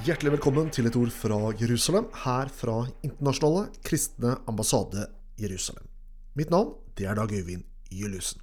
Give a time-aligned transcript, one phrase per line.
[0.00, 5.02] Hjertelig velkommen til et ord fra Jerusalem, her fra Internasjonale kristne ambassade
[5.36, 5.84] Jerusalem.
[6.40, 8.40] Mitt navn det er Dag Øyvind Juliussen.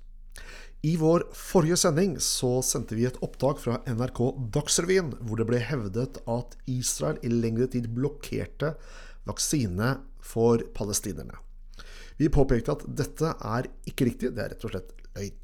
[0.85, 4.21] I vår forrige sending så sendte vi et opptak fra NRK
[4.53, 8.75] Dagsrevyen, hvor det ble hevdet at Israel i lengre tid blokkerte
[9.25, 11.41] vaksine for palestinerne.
[12.21, 15.39] Vi påpekte at dette er ikke riktig, det er rett og slett løgn.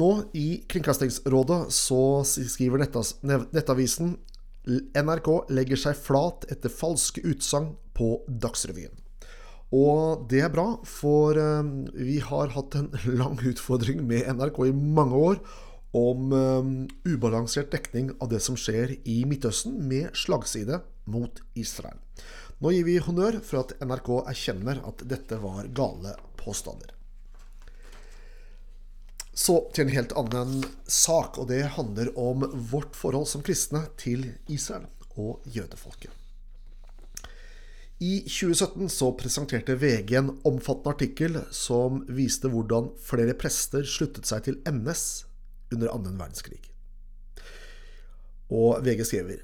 [0.00, 4.16] Nå i Kringkastingsrådet så skriver Nettavisen
[4.64, 8.94] NRK legger seg flat etter falske utsagn på Dagsrevyen.
[9.74, 11.68] Og det er bra, for eh,
[11.98, 15.40] vi har hatt en lang utfordring med NRK i mange år
[15.94, 16.70] om um,
[17.06, 22.00] ubalansert dekning av det som skjer i Midtøsten, med slagside mot Israel.
[22.58, 26.90] Nå gir vi honnør for at NRK erkjenner at dette var gale påstander.
[29.34, 34.28] Så til en helt annen sak, og det handler om vårt forhold som kristne til
[34.46, 34.86] Israel
[35.18, 36.12] og jødefolket.
[38.02, 44.46] I 2017 så presenterte VG en omfattende artikkel som viste hvordan flere prester sluttet seg
[44.46, 45.24] til MS
[45.74, 46.60] under annen verdenskrig.
[48.54, 49.42] Og VG skriver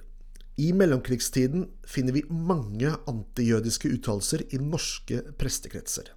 [0.60, 6.10] i mellomkrigstiden finner vi mange antijødiske uttalelser i norske prestekretser.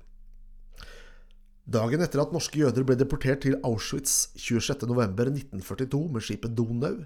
[1.64, 7.06] Dagen etter at norske jøder ble deportert til Auschwitz 26.11.1942 med skipet Donau,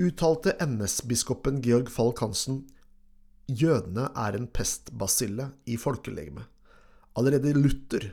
[0.00, 2.62] uttalte NS-biskopen Georg Falk Hansen
[3.50, 6.46] jødene er en pestbasille i folkelegemet.
[7.18, 8.12] Allerede Luther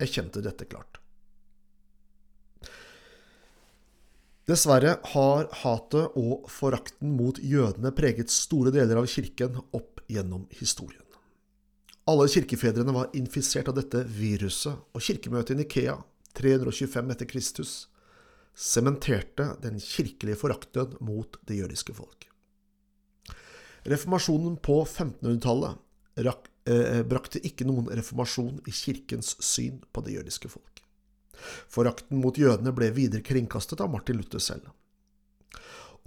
[0.00, 0.96] erkjente dette klart.
[4.48, 11.04] Dessverre har hatet og forakten mot jødene preget store deler av kirken opp gjennom historien.
[12.10, 15.92] Alle kirkefedrene var infisert av dette viruset, og kirkemøtet i Nikea
[16.34, 17.74] 325 etter Kristus
[18.56, 22.26] sementerte den kirkelige forakten mot det jødiske folk.
[23.86, 25.78] Reformasjonen på 1500-tallet
[26.66, 30.82] eh, brakte ikke noen reformasjon i kirkens syn på det jødiske folk.
[31.70, 34.66] Forakten mot jødene ble videre kringkastet av Martin Luther selv.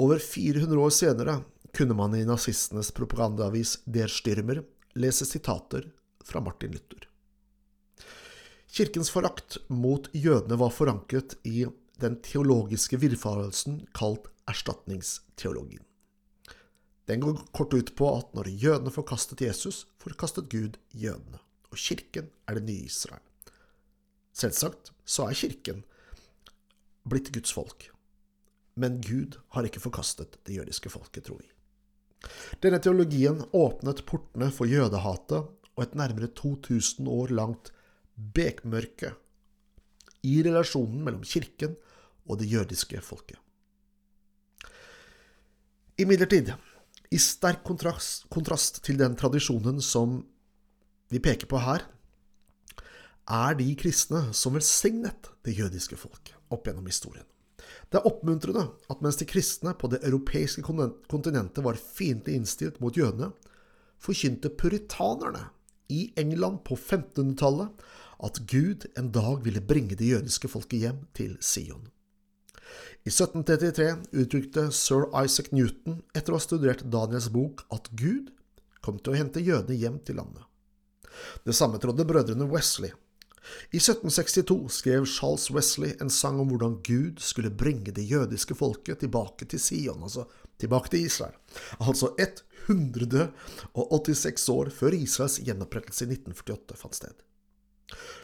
[0.03, 1.39] Over 400 år senere
[1.73, 4.65] kunne man i nazistenes propagandaavis Der Styrmer
[4.95, 5.89] lese sitater
[6.23, 7.07] fra Martin Luther.
[8.73, 11.65] Kirkens forakt mot jødene var forankret i
[12.01, 15.83] den teologiske villfarelsen kalt erstatningsteologien.
[17.05, 21.39] Den går kort ut på at når jødene forkastet Jesus, forkastet Gud jødene,
[21.69, 23.21] og kirken er det nye Israel.
[24.33, 25.83] Selvsagt så er kirken
[27.09, 27.89] blitt Guds folk,
[28.79, 31.51] men Gud har ikke forkastet det jødiske folket, tror vi.
[32.63, 37.71] Denne teologien åpnet portene for jødehatet og et nærmere 2000 år langt
[38.15, 39.13] bekmørke
[40.23, 41.75] i relasjonen mellom kirken
[42.29, 43.39] og det jødiske folket.
[45.99, 46.53] Imidlertid,
[47.13, 50.21] i sterk kontrast, kontrast til den tradisjonen som
[51.13, 51.83] vi peker på her,
[53.29, 57.27] er de kristne som velsignet det jødiske folk opp gjennom historien.
[57.91, 62.97] Det er oppmuntrende at mens de kristne på det europeiske kontinentet var fiendtlig innstilt mot
[62.97, 63.31] jødene,
[64.03, 65.47] forkynte puritanerne
[65.93, 67.83] i England på 1500-tallet
[68.23, 71.89] at Gud en dag ville bringe det jødiske folket hjem til Sion.
[73.03, 78.31] I 1733 uttrykte sir Isaac Newton etter å ha studert Daniels bok at Gud
[78.83, 80.43] kom til å hente jødene hjem til landet.
[81.43, 82.93] Det samme trodde brødrene Wesley,
[83.71, 88.99] i 1762 skrev Charles Wesley en sang om hvordan Gud skulle bringe det jødiske folket
[89.03, 90.23] tilbake til Sion, altså
[90.59, 91.35] tilbake til Israel.
[91.79, 92.07] Altså
[92.69, 97.15] 186 år før Israels gjenopprettelse i 1948 fant sted.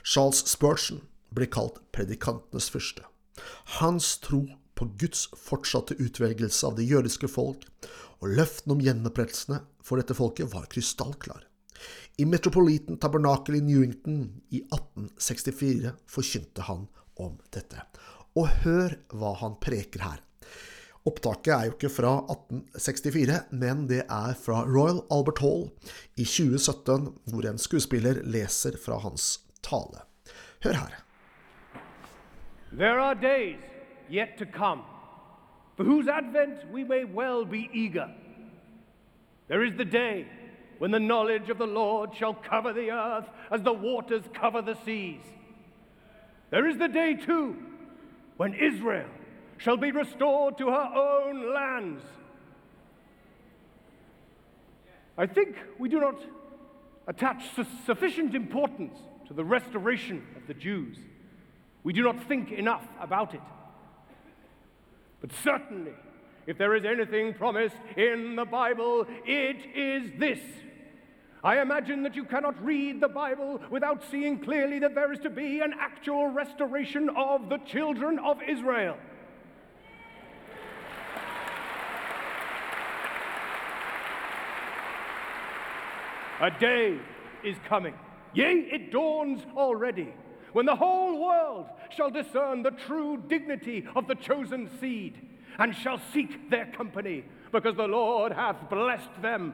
[0.06, 1.02] Charles Spurgeon
[1.35, 3.03] ble kalt predikantenes fyrste.
[3.79, 4.46] Hans tro
[4.79, 7.68] på Guds fortsatte utvelgelse av det jødiske folk
[8.19, 11.48] og løftene om gjenopprettelsene for dette folket var krystallklar.
[12.17, 16.88] I Metropolitan Tabernacle i Newington i 1864 forkynte han
[17.19, 17.84] om dette.
[18.37, 20.20] Og hør hva han preker her.
[21.08, 25.70] Opptaket er jo ikke fra 1864, men det er fra Royal Albert Hall
[26.20, 30.03] i 2017, hvor en skuespiller leser fra hans tale.
[30.64, 30.97] Hør her.
[32.72, 33.58] There are days
[34.11, 34.84] yet to come,
[35.78, 38.09] for whose advent we may well be eager.
[39.47, 40.28] There is the day
[40.79, 44.78] when the knowledge of the Lord shall cover the earth as the waters cover the
[44.85, 45.22] seas.
[46.49, 47.55] There is the day, too,
[48.37, 49.09] when Israel
[49.58, 52.03] shall be restored to her own lands.
[55.17, 56.20] I think we do not
[57.08, 58.97] attach su sufficient importance
[59.28, 60.97] to the restoration of the Jews.
[61.84, 63.41] We do not think enough about it.
[65.22, 65.91] But certainly,
[66.49, 70.40] If there is anything promised in the Bible, it is this.
[71.44, 75.30] I imagine that you cannot read the Bible without seeing clearly that there is to
[75.30, 78.97] be an actual restoration of the children of Israel.
[86.41, 86.97] A day
[87.44, 87.94] is coming,
[88.34, 90.14] yea, it dawns already,
[90.53, 95.18] when the whole world shall discern the true dignity of the chosen seed
[95.58, 99.53] and shall seek their company, because the Lord hath blessed them.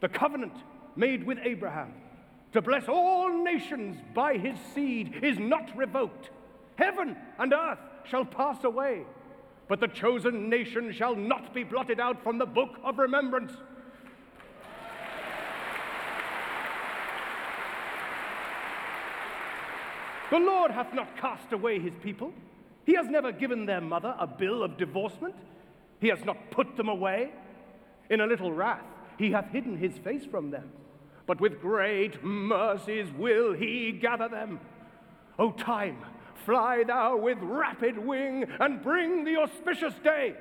[0.00, 0.54] The covenant
[0.96, 1.92] made with Abraham
[2.52, 6.30] to bless all nations by his seed is not revoked.
[6.76, 9.02] Heaven and earth shall pass away,
[9.68, 13.52] but the chosen nation shall not be blotted out from the book of remembrance.
[20.30, 22.32] The Lord hath not cast away his people.
[22.84, 25.34] He has never given their mother a bill of divorcement.
[26.00, 27.30] He has not put them away.
[28.10, 28.84] In a little wrath,
[29.18, 30.70] he hath hidden his face from them.
[31.26, 34.60] But with great mercies will he gather them.
[35.38, 35.98] O time,
[36.46, 40.34] fly thou with rapid wing and bring the auspicious day.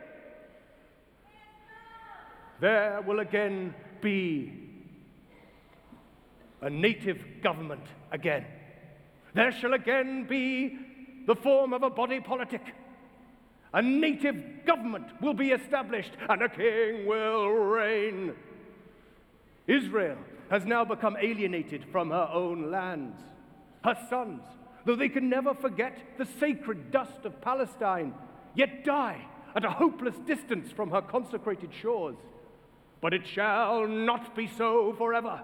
[2.59, 4.53] There will again be
[6.62, 8.45] a native government again.
[9.33, 10.77] There shall again be
[11.27, 12.62] the form of a body politic.
[13.74, 18.33] A native government will be established, and a king will reign.
[19.67, 20.17] Israel
[20.49, 23.19] has now become alienated from her own lands.
[23.83, 24.41] Her sons,
[24.85, 28.13] though they can never forget the sacred dust of Palestine,
[28.55, 29.25] yet die
[29.55, 32.17] at a hopeless distance from her consecrated shores.
[33.01, 35.41] But it shall not be so forever,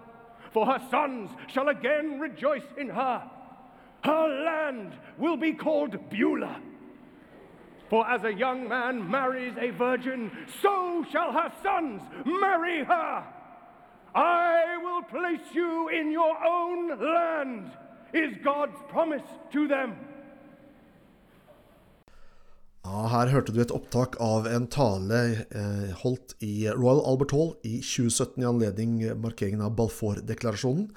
[0.51, 3.29] for her sons shall again rejoice in her
[4.03, 6.61] her land will be called Beulah.
[7.89, 10.31] For as a young man marries a virgin,
[10.61, 13.23] so shall her sons marry her.
[14.15, 17.71] I will place you in your own land,
[18.13, 19.95] is God's promise to them.
[22.85, 27.53] Ja, her hørte du et opptak av en tale eh, holdt i Royal Albert Hall
[27.63, 30.91] i 2017 i anledning markeringen av Balfour-deklarasjonen.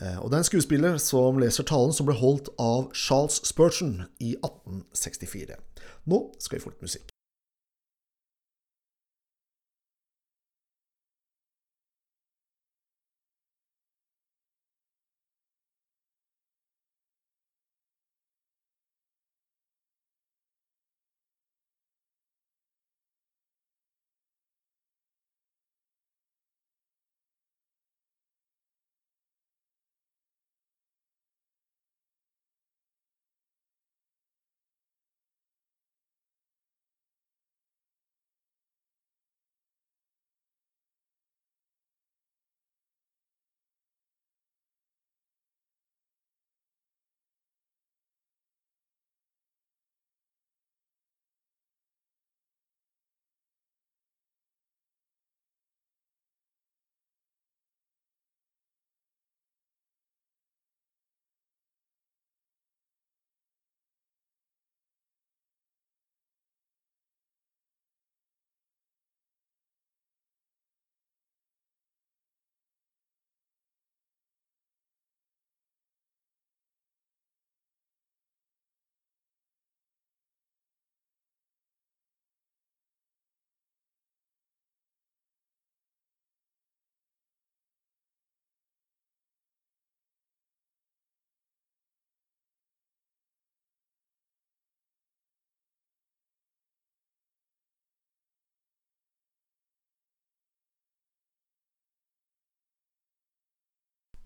[0.00, 4.06] Eh, og det er en skuespiller som leser talen som ble holdt av Charles Spurgeon
[4.16, 5.60] i 1864.
[6.08, 7.10] Nå skal vi få litt musikk.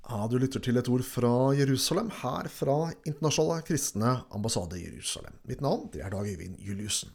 [0.05, 5.39] Ja, du lytter til et ord fra Jerusalem, her fra Internasjonale kristne ambassade Jerusalem.
[5.49, 7.15] Mitt navn det er Dag Øyvind Juliussen.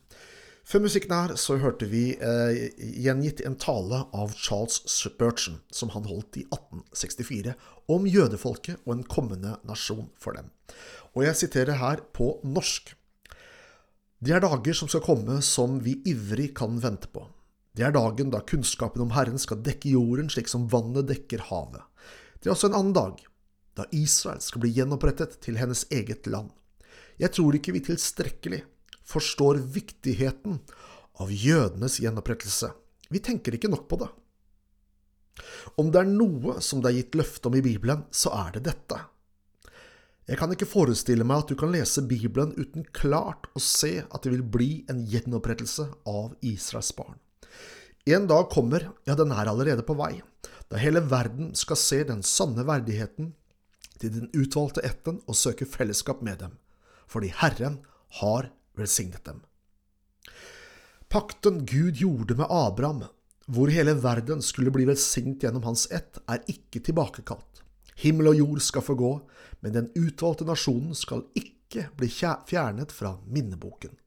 [0.65, 2.57] Før musikken her så hørte vi eh,
[2.97, 7.53] gjengitt en tale av Charles Spurgeon, som han holdt i 1864,
[7.93, 10.49] om jødefolket og en kommende nasjon for dem.
[11.13, 12.95] Og jeg siterer her på norsk.
[14.17, 17.27] Det er dager som skal komme som vi ivrig kan vente på.
[17.77, 21.85] Det er dagen da kunnskapen om Herren skal dekke jorden slik som vannet dekker havet.
[22.39, 23.19] Det er også en annen dag,
[23.75, 26.53] da Israel skal bli gjenopprettet til hennes eget land.
[27.19, 28.61] Jeg tror ikke vi tilstrekkelig
[29.09, 30.61] forstår viktigheten
[31.19, 32.71] av jødenes gjenopprettelse.
[33.11, 34.09] Vi tenker ikke nok på det.
[35.79, 38.67] Om det er noe som det er gitt løfte om i Bibelen, så er det
[38.69, 38.99] dette.
[40.29, 44.23] Jeg kan ikke forestille meg at du kan lese Bibelen uten klart å se at
[44.23, 47.17] det vil bli en gjenopprettelse av Israels barn.
[48.09, 50.19] En dag kommer, ja, den er allerede på vei,
[50.69, 53.33] da hele verden skal se den sanne verdigheten
[53.99, 56.57] til den utvalgte ætten og søke fellesskap med dem,
[57.09, 57.79] fordi Herren
[58.21, 59.41] har velsignet dem.
[61.09, 63.03] Pakten Gud gjorde med Abraham,
[63.49, 67.63] hvor hele verden skulle bli velsignet gjennom hans ett, er ikke tilbakekalt.
[67.99, 69.13] Himmel og jord skal forgå,
[69.65, 73.97] men den utvalgte nasjonen skal ikke bli fjernet fra minneboken.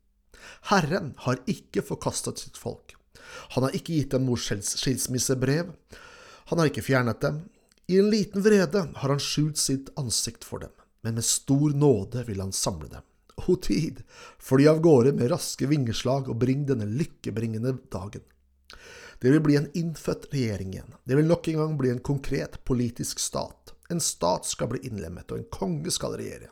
[0.71, 2.95] Herren har ikke forkastet sitt folk.
[3.57, 5.75] Han har ikke gitt dem noe skilsmissebrev.
[6.51, 7.45] Han har ikke fjernet dem.
[7.87, 10.73] I en liten vrede har han skjult sitt ansikt for dem,
[11.03, 13.05] men med stor nåde vil han samle dem.
[13.49, 14.03] O tid,
[14.39, 18.23] fly av gårde med raske vingeslag og bring denne lykkebringende dagen.
[19.23, 20.95] Det vil bli en innfødt regjering igjen.
[21.05, 23.75] Det vil nok en gang bli en konkret politisk stat.
[23.91, 26.51] En stat skal bli innlemmet, og en konge skal regjere.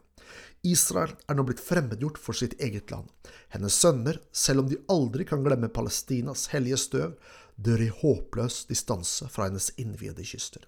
[0.66, 3.08] Israel er nå blitt fremmedgjort for sitt eget land.
[3.54, 7.14] Hennes sønner, selv om de aldri kan glemme Palestinas hellige støv,
[7.64, 10.64] dør i håpløs distanse fra hennes innviede kyster.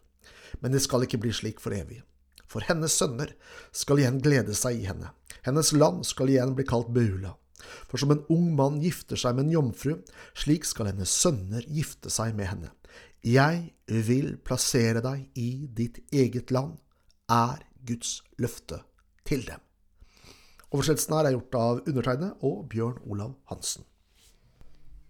[0.60, 2.02] Men det skal ikke bli slik for evig.
[2.50, 3.32] For hennes sønner
[3.72, 5.12] skal igjen glede seg i henne.
[5.46, 7.34] Hennes land skal igjen bli kalt Beula.
[7.88, 9.96] For som en ung mann gifter seg med en jomfru,
[10.36, 12.72] slik skal hennes sønner gifte seg med henne.
[13.22, 16.74] Jeg vil plassere deg i ditt eget land,
[17.30, 18.82] er Guds løfte
[19.28, 19.62] til dem.
[20.72, 23.86] Oversettelsen her er gjort av undertegnet og Bjørn Olav Hansen.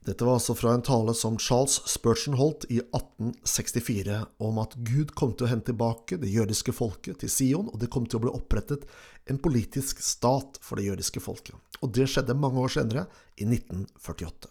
[0.03, 5.13] Dette var altså fra en tale som Charles Spurgeon holdt i 1864 om at Gud
[5.19, 8.25] kom til å hente tilbake det jødiske folket til Sion, og det kom til å
[8.25, 8.89] bli opprettet
[9.31, 11.55] en politisk stat for det jødiske folket.
[11.87, 13.07] Og det skjedde mange år senere,
[13.39, 14.51] i 1948.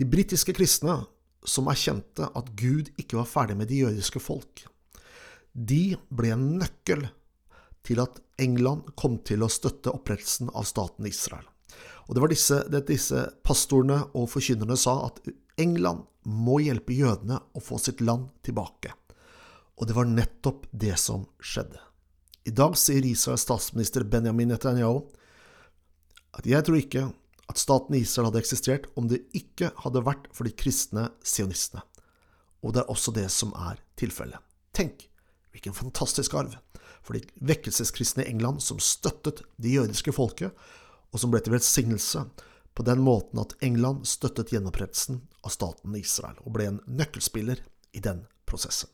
[0.00, 0.96] De britiske kristne
[1.44, 4.64] som erkjente at Gud ikke var ferdig med de jødiske folk.
[5.52, 7.04] De ble en nøkkel
[7.84, 11.44] til at England kom til å støtte opprettelsen av staten Israel.
[12.08, 15.20] Og Det var disse, det disse pastorene og forkynnerne sa, at
[15.60, 18.92] England må hjelpe jødene å få sitt land tilbake.
[19.80, 21.78] Og det var nettopp det som skjedde.
[22.44, 25.04] I dag sier Israels statsminister Benjamin Netanyahu
[26.36, 27.04] at jeg tror ikke
[27.50, 31.82] at staten Israel hadde eksistert om det ikke hadde vært for de kristne sionistene.
[32.60, 34.38] Og det er også det som er tilfellet.
[34.76, 35.08] Tenk
[35.50, 36.54] hvilken fantastisk arv
[37.00, 40.52] for de vekkelseskristne i England som støttet det jødiske folket,
[41.10, 42.24] og som ble til velsignelse
[42.74, 47.62] på den måten at England støttet gjenopprettelsen av staten Israel, og ble en nøkkelspiller
[47.92, 48.88] i den prosessen.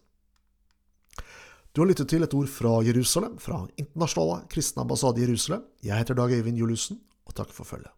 [1.76, 5.66] Du har lyttet til et ord fra Jerusalem, fra Internasjonale kristne ambassade i Jerusalem.
[5.84, 7.92] Jeg heter Dag Øyvind Juliussen, og takk for følget.